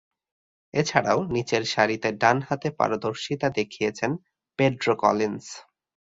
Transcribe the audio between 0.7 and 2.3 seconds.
এছাড়াও নিচেরসারিতে